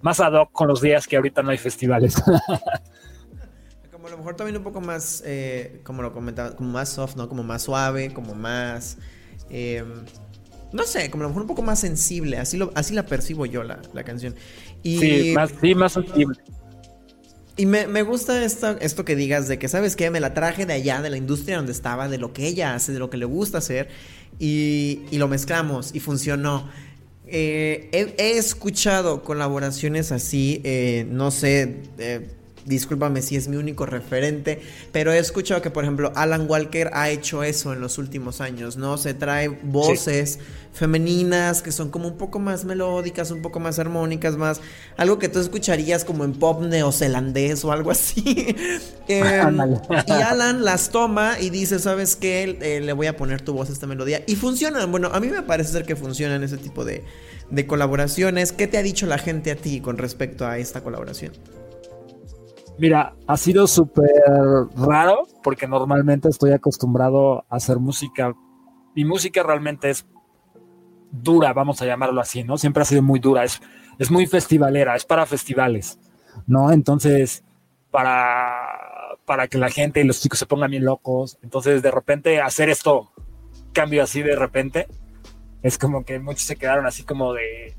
[0.00, 2.14] más ad hoc con los días que ahorita no hay festivales.
[3.92, 7.16] Como a lo mejor también un poco más, eh, como lo comentaba, como más soft,
[7.16, 7.28] ¿no?
[7.28, 8.96] Como más suave, como más.
[9.50, 9.84] eh,
[10.72, 12.38] no sé, como a lo mejor un poco más sensible.
[12.38, 14.34] Así, lo, así la percibo yo, la, la canción.
[14.82, 16.38] Y, sí, más, sí, más sensible.
[17.56, 20.10] Y me, me gusta esta, esto que digas de que, ¿sabes qué?
[20.10, 22.92] Me la traje de allá, de la industria donde estaba, de lo que ella hace,
[22.92, 23.88] de lo que le gusta hacer.
[24.38, 26.68] Y, y lo mezclamos y funcionó.
[27.26, 32.28] Eh, he, he escuchado colaboraciones así, eh, no sé, eh,
[32.66, 34.60] discúlpame si es mi único referente,
[34.92, 38.76] pero he escuchado que, por ejemplo, Alan Walker ha hecho eso en los últimos años,
[38.76, 38.98] ¿no?
[38.98, 40.38] Se trae voces
[40.72, 44.60] femeninas que son como un poco más melódicas, un poco más armónicas, más
[44.96, 48.56] algo que tú escucharías como en pop neozelandés o algo así.
[49.08, 49.58] Em,
[50.06, 52.56] y Alan las toma y dice, ¿sabes qué?
[52.60, 54.22] Eh, le voy a poner tu voz a esta melodía.
[54.28, 54.88] Y funcionan.
[54.92, 57.02] Bueno, a mí me parece ser que funcionan ese tipo de,
[57.50, 58.52] de colaboraciones.
[58.52, 61.32] ¿Qué te ha dicho la gente a ti con respecto a esta colaboración?
[62.80, 64.08] Mira, ha sido súper
[64.74, 68.34] raro porque normalmente estoy acostumbrado a hacer música.
[68.94, 70.06] Mi música realmente es
[71.10, 72.56] dura, vamos a llamarlo así, ¿no?
[72.56, 73.60] Siempre ha sido muy dura, es,
[73.98, 75.98] es muy festivalera, es para festivales,
[76.46, 76.72] ¿no?
[76.72, 77.44] Entonces,
[77.90, 78.56] para,
[79.26, 81.36] para que la gente y los chicos se pongan bien locos.
[81.42, 83.12] Entonces, de repente, hacer esto,
[83.74, 84.86] cambio así de repente,
[85.60, 87.76] es como que muchos se quedaron así como de,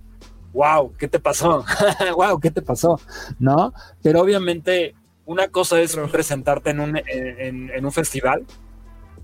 [0.53, 1.63] wow, ¿qué te pasó?
[2.15, 2.99] wow, ¿qué te pasó?
[3.39, 3.73] ¿No?
[4.01, 7.05] Pero obviamente una cosa es presentarte en un, en,
[7.39, 8.45] en- en un festival,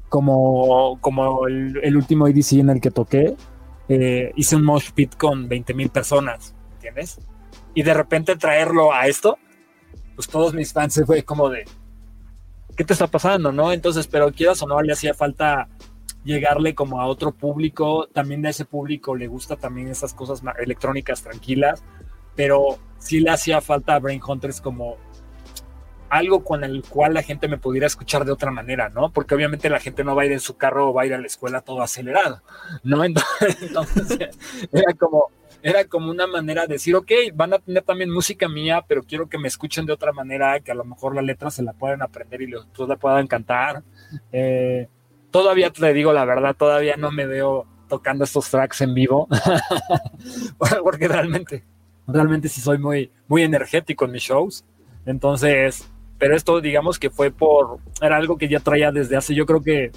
[0.10, 3.36] como, como el, el último EDC en el que toqué,
[3.90, 7.20] eh, hice un mosh pit con 20 mil personas, ¿entiendes?
[7.74, 9.38] Y de repente traerlo a esto,
[10.16, 11.66] pues todos mis fans se fue como de,
[12.76, 13.72] ¿qué te está pasando, no?
[13.74, 15.68] Entonces, pero quieras o no, le hacía falta
[16.28, 21.24] llegarle como a otro público, también a ese público le gusta también esas cosas electrónicas
[21.24, 21.84] tranquilas,
[22.36, 24.98] pero sí le hacía falta a Brain Hunters como
[26.10, 29.12] algo con el cual la gente me pudiera escuchar de otra manera, ¿no?
[29.12, 31.14] Porque obviamente la gente no va a ir en su carro o va a ir
[31.14, 32.42] a la escuela todo acelerado,
[32.84, 33.04] ¿no?
[33.04, 34.30] Entonces, entonces,
[34.72, 35.32] era como
[35.64, 39.28] era como una manera de decir, ok, van a tener también música mía, pero quiero
[39.28, 42.02] que me escuchen de otra manera, que a lo mejor la letra se la puedan
[42.02, 43.84] aprender y los la puedan cantar.
[44.32, 44.88] Eh,
[45.32, 49.28] todavía te digo la verdad, todavía no me veo tocando estos tracks en vivo,
[50.84, 51.64] porque realmente,
[52.06, 54.66] realmente sí soy muy, muy energético en mis shows.
[55.06, 59.46] Entonces, pero esto digamos que fue por, era algo que ya traía desde hace, yo
[59.46, 59.92] creo que,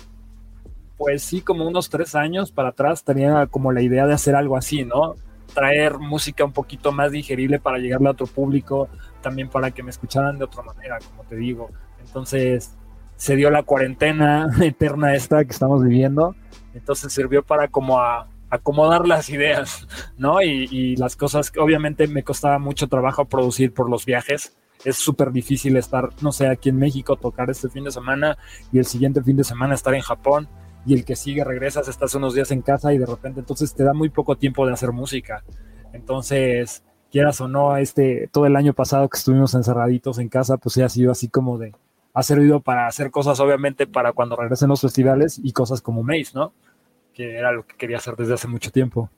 [0.97, 4.57] pues sí, como unos tres años para atrás tenía como la idea de hacer algo
[4.57, 5.16] así, ¿no?
[5.51, 8.88] traer música un poquito más digerible para llegarle a otro público,
[9.21, 11.71] también para que me escucharan de otra manera, como te digo.
[12.01, 12.77] Entonces
[13.20, 16.35] se dio la cuarentena eterna esta que estamos viviendo,
[16.72, 20.40] entonces sirvió para como a acomodar las ideas, ¿no?
[20.40, 24.56] Y, las cosas obviamente me costaba mucho trabajo producir por los viajes.
[24.87, 28.38] Es súper difícil estar, no sé, aquí en México, tocar este fin de semana
[28.72, 30.48] y el siguiente fin de semana estar en Japón
[30.87, 33.85] y el que sigue regresas, estás unos días en casa y de repente entonces te
[33.85, 35.44] da muy poco tiempo de hacer música.
[35.92, 40.72] Entonces, quieras o no, este, todo el año pasado que estuvimos encerraditos en casa, pues
[40.72, 41.74] sí ha sido así como de,
[42.12, 46.33] ha servido para hacer cosas obviamente para cuando regresen los festivales y cosas como Maze,
[46.35, 46.53] ¿no?
[47.14, 49.11] Que era lo que quería hacer desde hace mucho tiempo.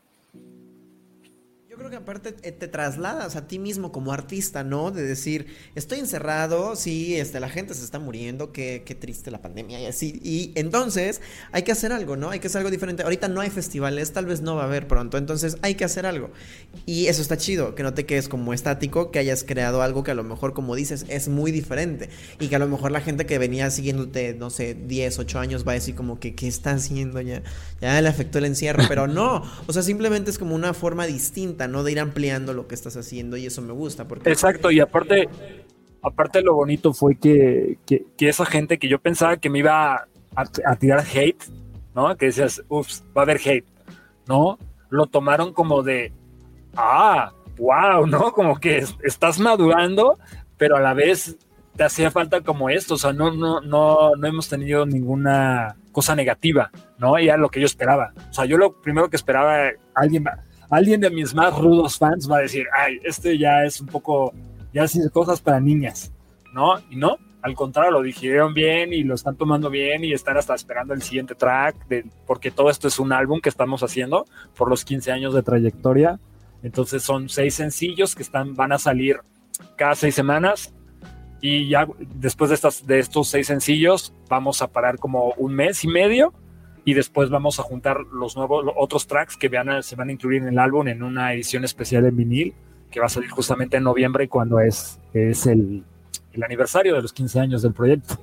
[1.92, 4.92] Que aparte eh, te trasladas a ti mismo como artista, ¿no?
[4.92, 9.42] De decir, estoy encerrado, sí, este, la gente se está muriendo, qué, qué triste la
[9.42, 10.18] pandemia y así.
[10.24, 12.30] Y entonces hay que hacer algo, ¿no?
[12.30, 13.02] Hay que hacer algo diferente.
[13.02, 16.06] Ahorita no hay festivales, tal vez no va a haber pronto, entonces hay que hacer
[16.06, 16.30] algo.
[16.86, 20.12] Y eso está chido, que no te quedes como estático, que hayas creado algo que
[20.12, 22.08] a lo mejor, como dices, es muy diferente.
[22.40, 25.68] Y que a lo mejor la gente que venía siguiéndote, no sé, 10, 8 años
[25.68, 27.42] va a decir como que, ¿qué está haciendo ya?
[27.82, 29.42] Ya le afectó el encierro, pero no.
[29.66, 31.81] O sea, simplemente es como una forma distinta, ¿no?
[31.82, 34.06] De ir ampliando lo que estás haciendo y eso me gusta.
[34.08, 35.28] Porque Exacto, y aparte,
[36.02, 40.06] aparte lo bonito fue que, que, esa gente que yo pensaba que me iba a,
[40.34, 41.42] a tirar hate,
[41.94, 42.16] ¿no?
[42.16, 43.66] Que decías, ups, va a haber hate,
[44.26, 44.58] ¿no?
[44.90, 46.12] Lo tomaron como de,
[46.76, 48.32] ah, wow, ¿no?
[48.32, 50.18] Como que es- estás madurando,
[50.56, 51.36] pero a la vez
[51.76, 56.14] te hacía falta como esto, o sea, no, no, no, no hemos tenido ninguna cosa
[56.14, 57.18] negativa, ¿no?
[57.18, 58.12] Y era lo que yo esperaba.
[58.30, 60.24] O sea, yo lo primero que esperaba, alguien,
[60.72, 64.32] alguien de mis más rudos fans va a decir, ay, este ya es un poco,
[64.72, 66.10] ya es cosas para niñas,
[66.54, 66.80] ¿no?
[66.88, 70.54] Y no, al contrario, lo digirieron bien y lo están tomando bien y están hasta
[70.54, 74.24] esperando el siguiente track, de, porque todo esto es un álbum que estamos haciendo
[74.56, 76.18] por los 15 años de trayectoria.
[76.62, 79.20] Entonces son seis sencillos que están, van a salir
[79.76, 80.72] cada seis semanas
[81.42, 85.84] y ya después de, estas, de estos seis sencillos vamos a parar como un mes
[85.84, 86.32] y medio
[86.84, 89.50] y después vamos a juntar los nuevos otros tracks que
[89.82, 92.54] se van a incluir en el álbum en una edición especial en vinil
[92.90, 95.82] que va a salir justamente en noviembre cuando es, es el,
[96.32, 98.20] el aniversario de los 15 años del proyecto.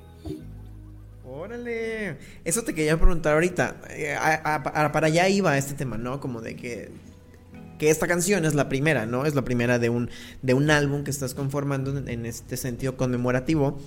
[1.26, 3.78] Órale, eso te quería preguntar ahorita.
[3.90, 4.16] Eh,
[4.94, 6.20] para allá iba este tema, ¿no?
[6.20, 6.92] Como de que,
[7.80, 9.26] que esta canción es la primera, ¿no?
[9.26, 10.10] Es la primera de un,
[10.42, 13.80] de un álbum que estás conformando en, este sentido conmemorativo.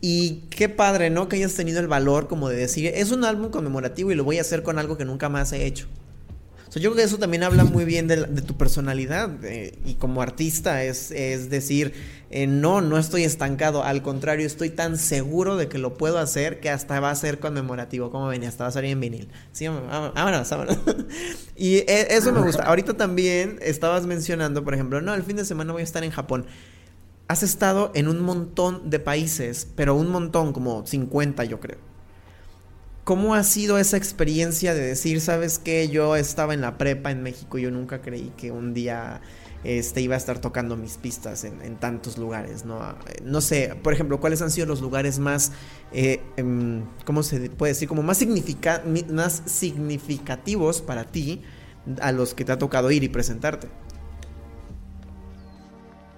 [0.00, 1.28] Y qué padre, ¿no?
[1.28, 4.38] Que hayas tenido el valor como de decir, es un álbum conmemorativo y lo voy
[4.38, 5.88] a hacer con algo que nunca más he hecho.
[6.74, 9.30] Yo creo que eso también habla muy bien de, tu personalidad
[9.84, 11.92] y como artista es, es decir,
[12.34, 16.60] eh, no, no estoy estancado, al contrario, estoy tan seguro de que lo puedo hacer
[16.60, 19.28] que hasta va a ser conmemorativo, como venía, hasta va a salir en vinil.
[19.52, 20.78] Sí, vámonos, vámonos.
[21.56, 22.62] y eh, eso me gusta.
[22.62, 26.10] Ahorita también estabas mencionando, por ejemplo, no, el fin de semana voy a estar en
[26.10, 26.46] Japón.
[27.28, 31.91] Has estado en un montón de países, pero un montón, como 50 yo creo.
[33.04, 37.22] ¿Cómo ha sido esa experiencia de decir, sabes qué, yo estaba en la prepa en
[37.24, 39.20] México, yo nunca creí que un día
[39.64, 42.80] este, iba a estar tocando mis pistas en, tantos lugares, ¿no?
[43.08, 45.50] Eh, No sé, por ejemplo, ¿cuáles han sido los lugares más,
[45.92, 47.88] eh, em, ¿cómo se puede decir?
[47.88, 51.42] Como más, significa- más significativos para ti
[52.00, 53.68] a los que te ha tocado ir y presentarte.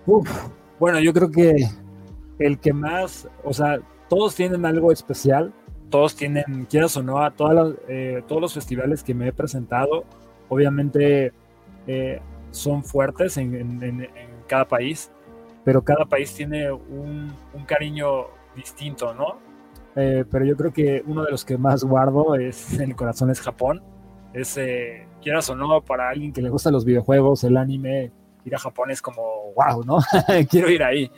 [0.06, 0.28] Uf,
[0.78, 1.54] bueno, yo creo que
[2.38, 3.78] el que más, o sea,
[4.08, 5.54] todos tienen algo especial,
[5.90, 9.32] todos tienen, quieras o no, a todas las, eh, todos los festivales que me he
[9.32, 10.04] presentado,
[10.48, 11.32] obviamente
[11.86, 12.20] eh,
[12.50, 14.08] son fuertes en,
[14.46, 15.10] cada país,
[15.64, 17.32] pero cada país tiene un,
[17.66, 19.38] cariño distinto, ¿no?
[19.96, 23.30] Eh, pero yo creo que uno de los que más guardo es en el corazón
[23.30, 23.82] es Japón.
[24.32, 24.58] Es,
[25.22, 28.10] quieras o no, para alguien que le gusta los videojuegos, el anime,
[28.44, 29.22] ir a Japón es como,
[29.54, 29.98] wow, ¿no?
[30.50, 31.10] Quiero ir ahí,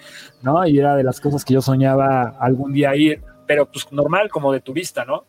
[0.42, 0.66] ¿no?
[0.66, 4.52] Y era de las cosas que yo soñaba algún día ir, pero pues normal, como
[4.52, 5.24] de turista, ¿no?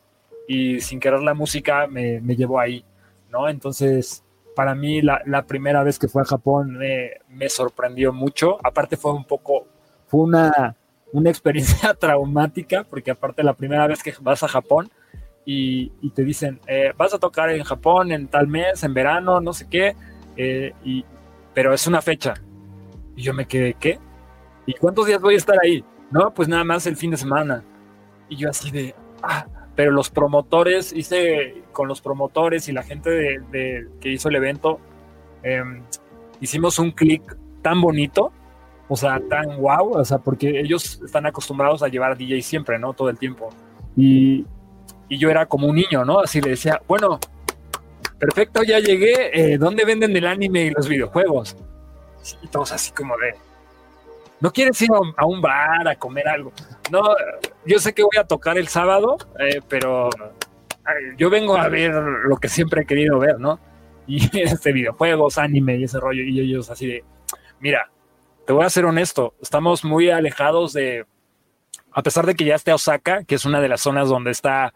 [0.48, 2.84] Y sin querer la música me, me llevó ahí,
[3.30, 3.50] ¿no?
[3.50, 4.24] Entonces,
[4.56, 8.58] para mí la, la primera vez que fui a Japón me, me sorprendió mucho.
[8.64, 9.68] Aparte fue un poco,
[10.08, 10.76] fue una,
[11.14, 14.90] una experiencia traumática, porque aparte la primera vez que vas a Japón
[15.46, 19.40] y, y te dicen, eh, vas a tocar en Japón en tal mes, en verano,
[19.40, 19.96] no sé qué,
[20.36, 21.06] eh, y,
[21.54, 22.34] pero es una fecha.
[23.16, 24.00] Y yo me quedé, ¿qué?
[24.66, 25.84] ¿Y cuántos días voy a estar ahí?
[26.12, 27.64] No, pues nada más el fin de semana.
[28.30, 33.10] Y yo así de, ah, pero los promotores, hice con los promotores y la gente
[33.10, 34.80] de, de- que hizo el evento,
[35.44, 35.84] em,
[36.42, 37.22] hicimos un clic
[37.62, 38.32] tan bonito,
[38.90, 42.94] o sea, tan wow, o sea, porque ellos están acostumbrados a llevar DJ siempre, ¿no?
[42.94, 43.50] Todo el tiempo.
[43.96, 44.46] Y,
[45.10, 46.20] y yo era como un niño, ¿no?
[46.20, 47.20] Así le decía, bueno,
[48.20, 49.54] perfecto, ya llegué.
[49.54, 51.56] Eh, ¿Dónde venden el anime y los videojuegos?
[52.42, 53.36] Y todos así como de,
[54.40, 56.52] ¿no quieres ir a un, bar a comer algo?
[56.92, 57.04] No,
[57.66, 60.10] yo sé que voy a tocar el sábado, eh, pero
[61.18, 63.60] yo vengo a ver lo que siempre he querido ver, ¿no?
[64.10, 66.24] Y este videojuegos, anime y ese rollo.
[66.24, 67.04] Y ellos así de,
[67.60, 67.92] mira,
[68.46, 71.06] te voy a ser honesto, estamos muy alejados de,
[71.92, 74.74] a pesar de que ya esté Osaka, que es una de las zonas donde está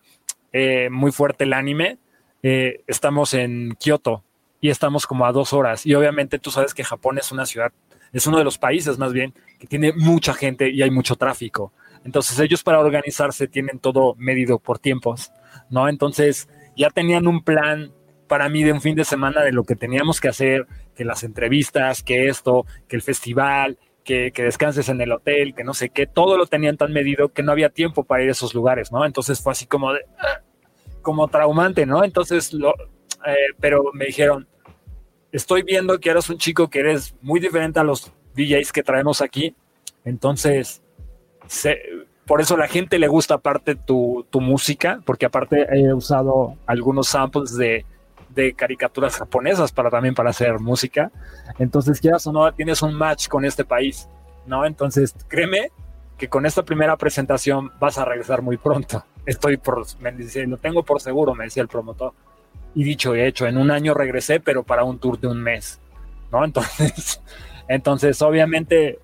[0.52, 1.98] eh, muy fuerte el anime,
[2.44, 4.24] eh, estamos en Kioto
[4.60, 5.86] y estamos como a dos horas.
[5.86, 7.72] Y obviamente tú sabes que Japón es una ciudad,
[8.14, 11.74] es uno de los países más bien, que tiene mucha gente y hay mucho tráfico.
[12.04, 15.32] Entonces ellos para organizarse tienen todo medido por tiempos,
[15.70, 15.88] ¿no?
[15.88, 17.92] Entonces ya tenían un plan
[18.28, 21.24] para mí de un fin de semana de lo que teníamos que hacer, que las
[21.24, 25.90] entrevistas, que esto, que el festival, que, que descanses en el hotel, que no sé
[25.90, 28.92] qué, todo lo tenían tan medido que no había tiempo para ir a esos lugares,
[28.92, 29.06] ¿no?
[29.06, 30.42] Entonces fue así como de, ah,
[31.02, 32.04] como traumante, ¿no?
[32.04, 32.74] Entonces, lo,
[33.26, 34.48] eh, pero me dijeron,
[35.32, 39.22] estoy viendo que eres un chico que eres muy diferente a los DJs que traemos
[39.22, 39.56] aquí,
[40.04, 40.82] entonces,
[42.26, 47.08] por eso la gente le gusta aparte tu, tu música, porque aparte he usado algunos
[47.08, 47.86] samples de,
[48.30, 51.12] de caricaturas japonesas para también para hacer música.
[51.60, 54.08] Entonces, quieras o no, tienes un match con este país,
[54.46, 54.66] ¿no?
[54.66, 55.72] Entonces, créeme
[56.18, 59.04] que con esta primera presentación vas a regresar muy pronto.
[59.26, 62.14] Estoy por, me dice, lo tengo por seguro, me decía el promotor.
[62.74, 65.80] Y dicho y hecho, en un año regresé, pero para un tour de un mes,
[66.32, 66.44] ¿no?
[66.46, 67.22] Entonces,
[67.68, 69.00] entonces obviamente,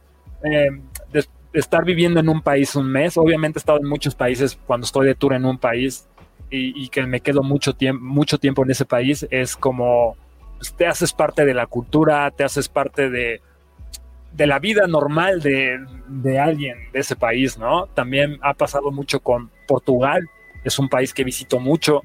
[1.12, 4.86] des- estar viviendo en un país un mes, obviamente he estado en muchos países cuando
[4.86, 6.08] estoy de tour en un país
[6.50, 10.16] y, y que me quedo mucho tiempo, mucho tiempo en ese país, es como
[10.58, 13.42] pues, te haces parte de la cultura, te haces parte de,
[14.34, 17.88] de la vida normal de, de alguien de ese país, ¿no?
[17.88, 20.28] También ha pasado mucho con Portugal,
[20.64, 22.04] es un país que visito mucho,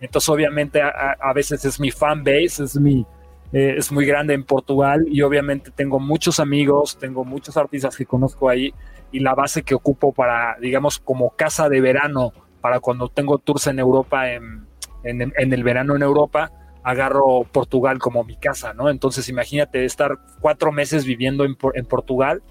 [0.00, 3.06] entonces obviamente a, veces es mi fan base, es mi...
[3.52, 8.06] eh, es muy grande en Portugal y obviamente tengo muchos amigos, tengo muchos artistas que
[8.06, 8.72] conozco ahí
[9.12, 13.66] y la base que ocupo para, digamos, como casa de verano, para cuando tengo tours
[13.66, 14.66] en Europa, en,
[15.04, 16.50] en- en el verano en Europa,
[16.82, 18.88] agarro Portugal como mi casa, ¿no?
[18.88, 22.42] Entonces imagínate estar cuatro meses viviendo en, en Portugal,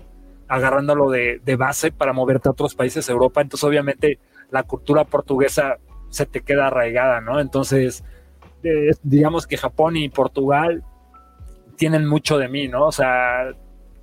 [0.47, 4.19] agarrándolo de, de base para moverte a otros países de Europa, entonces obviamente
[4.51, 5.77] la cultura portuguesa
[6.09, 7.39] se te queda arraigada, ¿no?
[7.39, 8.03] Entonces,
[9.03, 10.83] digamos que Japón y Portugal
[11.77, 12.87] tienen mucho de mí, ¿no?
[12.87, 13.51] O sea,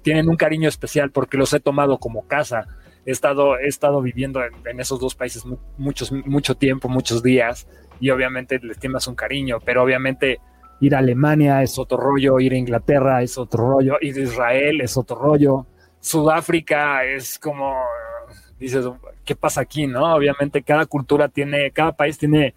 [0.03, 2.67] tienen un cariño especial porque los he tomado como casa.
[3.05, 7.69] He estado, he estado viviendo en, esos dos países mu- muchos, mucho tiempo, muchos días,
[8.01, 10.41] y obviamente les tienes un cariño, pero obviamente
[10.81, 14.81] ir a Alemania es otro rollo, ir a Inglaterra es otro rollo, ir a Israel
[14.81, 15.67] es otro rollo,
[16.01, 17.77] Sudáfrica es como,
[18.59, 18.87] dices,
[19.25, 20.15] ¿qué pasa aquí, no?
[20.15, 22.55] Obviamente cada cultura tiene, cada país tiene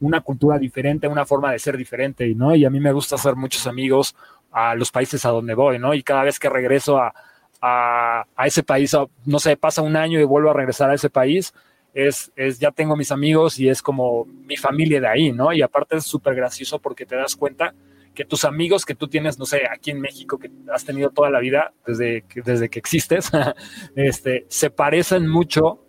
[0.00, 2.54] una cultura diferente, una forma de ser diferente, ¿no?
[2.54, 4.14] Y a mí me gusta hacer muchos amigos
[4.50, 5.94] a los países a donde voy, ¿no?
[5.94, 7.12] Y cada vez que regreso a,
[7.60, 11.10] a, a ese país, no sé, pasa un año y vuelvo a regresar a ese
[11.10, 11.52] país,
[11.94, 15.52] es, es ya tengo mis amigos y es como mi familia de ahí, ¿no?
[15.52, 17.74] Y aparte es súper gracioso porque te das cuenta
[18.18, 21.30] que tus amigos que tú tienes, no sé, aquí en México, que has tenido toda
[21.30, 23.30] la vida, desde que, desde que existes,
[23.94, 25.86] este, se parecen mucho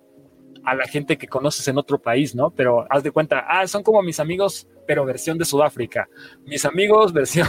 [0.64, 2.52] a la gente que conoces en otro país, ¿no?
[2.52, 6.08] Pero haz de cuenta, ah, son como mis amigos, pero versión de Sudáfrica.
[6.46, 7.48] Mis amigos, versión,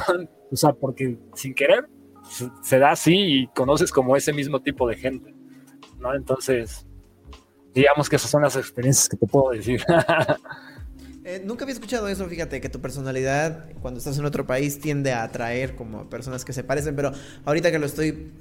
[0.50, 1.86] o sea, porque sin querer
[2.26, 5.34] se, se da así y conoces como ese mismo tipo de gente,
[5.98, 6.14] ¿no?
[6.14, 6.86] Entonces,
[7.74, 9.84] digamos que esas son las experiencias que te puedo decir.
[11.30, 15.12] Eh, nunca había escuchado eso, fíjate, que tu personalidad cuando estás en otro país tiende
[15.12, 17.12] a atraer como personas que se parecen, pero
[17.44, 18.32] ahorita que lo estoy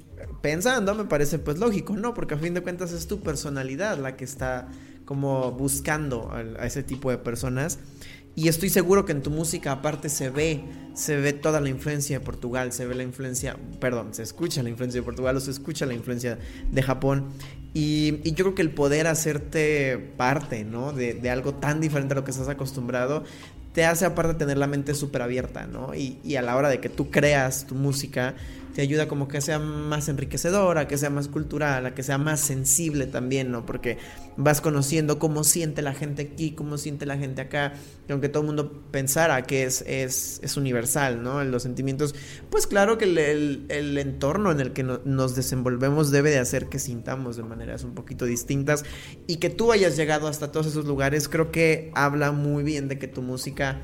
[0.42, 2.14] pensando me parece pues lógico, ¿no?
[2.14, 4.66] Porque a fin de cuentas es tu personalidad la que está
[5.04, 7.78] como buscando al- a, ese tipo de personas.
[8.34, 10.60] Y estoy seguro que en tu música aparte se ve,
[10.94, 14.68] se ve toda la influencia de Portugal, se ve la influencia, perdón, se escucha la
[14.70, 16.38] influencia de Portugal o se escucha la influencia
[16.72, 17.28] de Japón.
[17.72, 20.92] Y, yo creo que el poder hacerte parte, ¿no?
[20.92, 23.24] De, de algo tan diferente a lo que estás acostumbrado,
[23.72, 25.94] te hace aparte tener la mente súper abierta, ¿no?
[25.94, 28.34] Y, y a la hora de que tú creas tu música,
[28.82, 33.06] ayuda como que sea más enriquecedora, que sea más cultural, a que sea más sensible
[33.06, 33.66] también, ¿no?
[33.66, 33.98] Porque
[34.36, 37.74] vas conociendo cómo siente la gente aquí, cómo siente la gente acá,
[38.06, 41.42] que aunque todo el mundo pensara que es, es, es universal, ¿no?
[41.44, 42.14] Los sentimientos,
[42.50, 43.18] pues claro que el,
[43.68, 47.84] el- entorno en el que no- nos desenvolvemos debe de hacer que sintamos de maneras
[47.84, 48.84] un poquito distintas
[49.26, 52.98] y que tú hayas llegado hasta todos esos lugares, creo que habla muy bien de
[52.98, 53.80] que tu música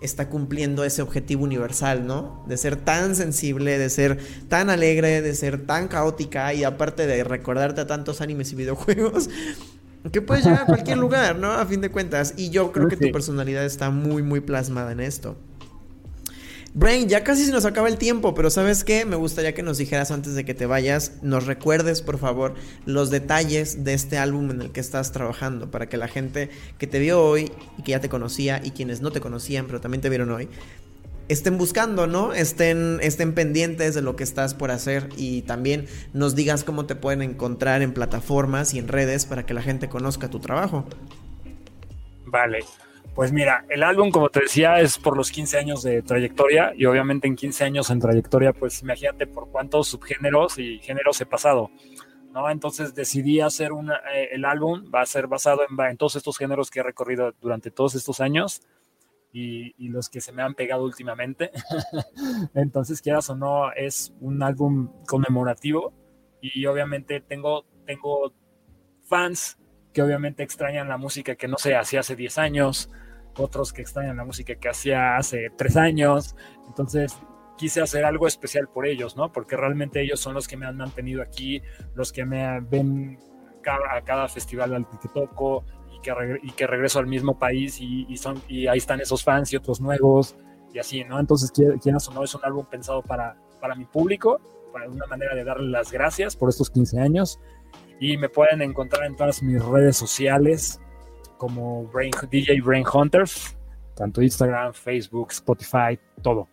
[0.00, 2.44] está cumpliendo ese objetivo universal, ¿no?
[2.46, 4.18] De ser tan sensible, de ser
[4.48, 9.30] tan alegre, de ser tan caótica y aparte de recordarte a tantos animes y videojuegos,
[10.12, 11.52] que puedes llegar a cualquier lugar, ¿no?
[11.52, 12.34] A fin de cuentas.
[12.36, 15.36] Y yo creo que tu personalidad está muy, muy plasmada en esto.
[16.78, 19.04] Brain, ya casi se nos acaba el tiempo, pero ¿sabes qué?
[19.04, 22.54] Me gustaría que nos dijeras antes de que te vayas, nos recuerdes, por favor,
[22.86, 26.86] los detalles de este álbum en el que estás trabajando, para que la gente que
[26.86, 30.02] te vio hoy y que ya te conocía y quienes no te conocían, pero también
[30.02, 30.48] te vieron hoy,
[31.26, 32.32] estén buscando, ¿no?
[32.32, 36.94] Estén, estén pendientes de lo que estás por hacer y también nos digas cómo te
[36.94, 40.86] pueden encontrar en plataformas y en redes para que la gente conozca tu trabajo.
[42.24, 42.60] Vale.
[43.14, 46.86] Pues mira, el álbum, como te decía, es por los 15 años de trayectoria y
[46.86, 51.70] obviamente en 15 años en trayectoria, pues imagínate por cuántos subgéneros y géneros he pasado,
[52.32, 52.48] ¿no?
[52.48, 56.70] Entonces decidí hacer una, eh, el álbum, va a ser basado en, todos estos géneros
[56.70, 58.62] que he recorrido durante todos estos años
[59.32, 61.50] y, y los que se me han pegado últimamente.
[62.54, 65.92] Entonces, quieras o no, es un álbum conmemorativo
[66.40, 68.32] y obviamente tengo, tengo
[69.02, 69.58] fans
[69.92, 72.90] que obviamente extrañan la música que no sé, hacía hace 10 años,
[73.36, 76.36] otros que extrañan la música que hacía hace 3 años.
[76.66, 77.18] Entonces
[77.56, 79.32] quise hacer algo especial por ellos, ¿no?
[79.32, 81.62] Porque realmente ellos son los que me han mantenido aquí,
[81.94, 83.18] los que me ven
[83.90, 85.64] a cada festival al que toco
[86.42, 89.56] y que, regreso al mismo país y, y, son, y ahí están esos fans y
[89.56, 90.36] otros nuevos
[90.72, 91.18] y así, ¿no?
[91.18, 94.40] Entonces, quieras o no, es un álbum pensado para, para mi público,
[94.72, 97.40] para una manera de darle las gracias por estos 15 años
[98.00, 100.80] y me pueden encontrar en todas mis redes sociales
[101.36, 103.56] como Brain, DJ Brain Hunters,
[103.94, 106.48] tanto Instagram, Facebook, Spotify, todo.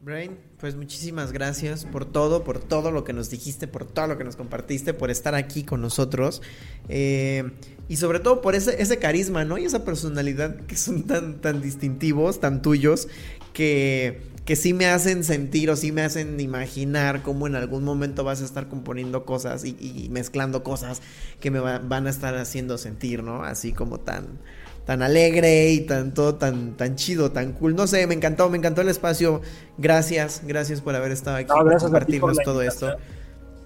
[0.00, 4.16] Brain, pues muchísimas gracias por todo, por todo lo que nos dijiste, por todo lo
[4.16, 6.40] que nos compartiste, por estar aquí con nosotros.
[6.88, 7.50] Eh,
[7.88, 9.58] y sobre todo por ese, ese carisma, ¿no?
[9.58, 13.08] Y esa personalidad que son tan, tan distintivos, tan tuyos,
[13.52, 18.24] que, que sí me hacen sentir o sí me hacen imaginar cómo en algún momento
[18.24, 21.02] vas a estar componiendo cosas y, y mezclando cosas
[21.38, 23.44] que me va, van a estar haciendo sentir, ¿no?
[23.44, 24.38] Así como tan,
[24.86, 27.76] tan alegre y tan todo tan, tan chido, tan cool.
[27.76, 29.42] No sé, me encantó, me encantó el espacio.
[29.76, 32.96] Gracias, gracias por haber estado aquí, no, por compartirnos todo esto.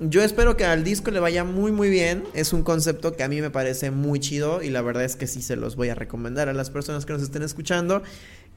[0.00, 2.24] Yo espero que al disco le vaya muy muy bien.
[2.34, 5.28] Es un concepto que a mí me parece muy chido y la verdad es que
[5.28, 8.02] sí se los voy a recomendar a las personas que nos estén escuchando.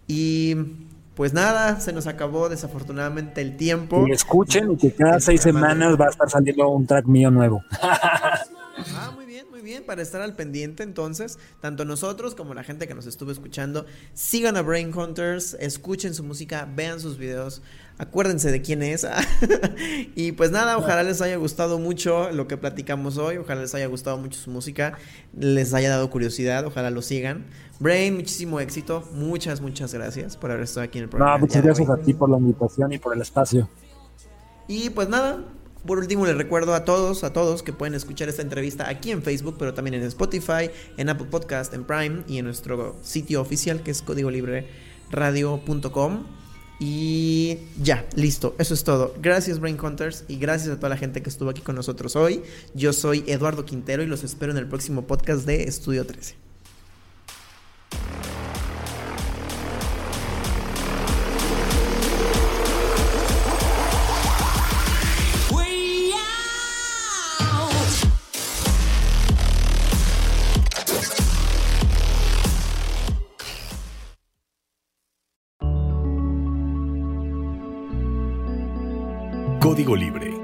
[0.07, 0.55] Y
[1.15, 4.05] pues nada, se nos acabó desafortunadamente el tiempo.
[4.07, 7.63] Y escuchen y que cada seis semanas va a estar saliendo un track mío nuevo.
[9.65, 13.87] Bien, para estar al pendiente entonces, tanto nosotros como la gente que nos estuvo escuchando,
[14.13, 17.63] sigan a Brain Hunters, escuchen su música, vean sus videos,
[17.97, 19.07] acuérdense de quién es.
[20.15, 23.87] y pues nada, ojalá les haya gustado mucho lo que platicamos hoy, ojalá les haya
[23.87, 24.99] gustado mucho su música,
[25.35, 27.47] les haya dado curiosidad, ojalá lo sigan.
[27.79, 31.39] Brain, muchísimo éxito, muchas, muchas gracias por haber estado aquí en el programa.
[31.39, 33.67] No, muchas gracias a ti por la invitación y por el espacio.
[34.67, 35.43] Y pues nada,
[35.85, 39.21] por último, les recuerdo a todos, a todos que pueden escuchar esta entrevista aquí en
[39.21, 43.83] Facebook, pero también en Spotify, en Apple Podcast, en Prime y en nuestro sitio oficial
[43.83, 46.23] que es códigolibreradio.com.
[46.79, 49.13] Y ya, listo, eso es todo.
[49.21, 52.41] Gracias Brain Hunters y gracias a toda la gente que estuvo aquí con nosotros hoy.
[52.73, 56.35] Yo soy Eduardo Quintero y los espero en el próximo podcast de Estudio 13.
[79.75, 80.34] Código Libre